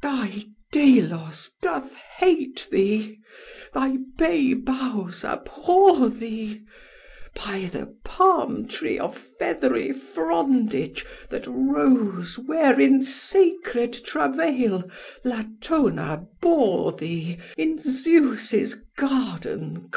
Thy 0.00 0.44
Delos 0.72 1.50
doth 1.60 1.96
hate 1.96 2.66
thee, 2.72 3.18
thy 3.74 3.98
bay 4.16 4.54
boughs 4.54 5.22
abhor 5.22 6.08
thee, 6.08 6.62
By 7.34 7.66
the 7.70 7.94
palm 8.02 8.68
tree 8.68 8.98
of 8.98 9.18
feathery 9.38 9.92
frondage 9.92 11.04
that 11.28 11.46
rose 11.46 12.38
Where 12.38 12.80
in 12.80 13.02
sacred 13.02 13.92
travail 13.92 14.90
Latona 15.24 16.26
bore 16.40 16.92
thee 16.92 17.36
In 17.58 17.76
Zeus's 17.76 18.76
garden 18.96 19.74
close." 19.78 19.90